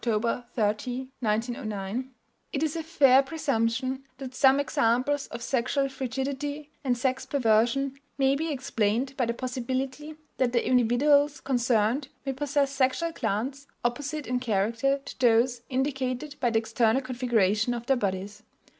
[0.03, 2.09] 30, 1909):
[2.51, 8.35] "It is a fair presumption that some examples of sexual frigidity and sex perversion may
[8.35, 14.39] be explained by the possibility that the individuals concerned may possess sexual glands opposite in
[14.39, 18.41] character to those indicated by the external configuration of their bodies."